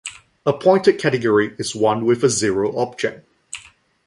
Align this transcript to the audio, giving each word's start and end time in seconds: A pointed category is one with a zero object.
A 0.47 0.53
pointed 0.53 0.97
category 0.97 1.53
is 1.59 1.75
one 1.75 2.05
with 2.07 2.23
a 2.23 2.29
zero 2.31 2.75
object. 2.75 3.23